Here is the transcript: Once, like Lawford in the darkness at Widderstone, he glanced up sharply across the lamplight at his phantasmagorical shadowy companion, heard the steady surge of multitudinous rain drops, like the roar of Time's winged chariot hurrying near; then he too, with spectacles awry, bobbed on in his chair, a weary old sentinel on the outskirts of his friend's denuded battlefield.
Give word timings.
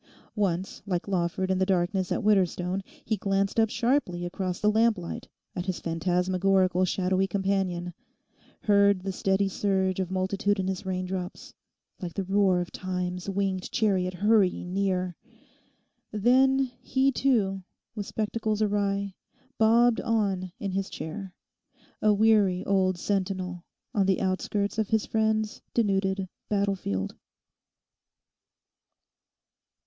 Once, 0.35 0.81
like 0.87 1.07
Lawford 1.07 1.51
in 1.51 1.59
the 1.59 1.63
darkness 1.67 2.11
at 2.11 2.23
Widderstone, 2.23 2.81
he 3.05 3.17
glanced 3.17 3.59
up 3.59 3.69
sharply 3.69 4.25
across 4.25 4.59
the 4.59 4.71
lamplight 4.71 5.27
at 5.55 5.67
his 5.67 5.79
phantasmagorical 5.79 6.85
shadowy 6.85 7.27
companion, 7.27 7.93
heard 8.61 9.01
the 9.03 9.11
steady 9.11 9.47
surge 9.47 9.99
of 9.99 10.09
multitudinous 10.09 10.87
rain 10.87 11.05
drops, 11.05 11.53
like 11.99 12.15
the 12.15 12.23
roar 12.23 12.61
of 12.61 12.71
Time's 12.71 13.29
winged 13.29 13.69
chariot 13.71 14.15
hurrying 14.15 14.73
near; 14.73 15.15
then 16.11 16.71
he 16.81 17.11
too, 17.11 17.61
with 17.93 18.07
spectacles 18.07 18.59
awry, 18.59 19.13
bobbed 19.59 20.01
on 20.01 20.51
in 20.59 20.71
his 20.71 20.89
chair, 20.89 21.31
a 22.01 22.11
weary 22.11 22.65
old 22.65 22.97
sentinel 22.97 23.63
on 23.93 24.07
the 24.07 24.19
outskirts 24.19 24.79
of 24.79 24.87
his 24.87 25.05
friend's 25.05 25.61
denuded 25.75 26.27
battlefield. 26.49 27.13